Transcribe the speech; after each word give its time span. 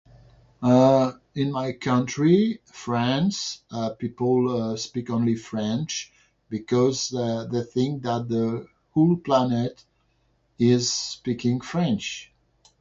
Uh, 0.63 1.11
in 1.35 1.51
my 1.51 1.73
country, 1.73 2.59
France, 2.65 3.61
uh, 3.69 3.91
people, 3.91 4.71
uh, 4.73 4.75
speak 4.75 5.11
only 5.11 5.35
French 5.35 6.11
because, 6.49 7.13
uh, 7.13 7.45
they 7.45 7.61
think 7.61 8.01
that 8.01 8.27
the 8.27 8.67
whole 8.95 9.15
planet 9.15 9.85
is 10.57 10.91
speaking 10.91 11.61
French. 11.61 12.31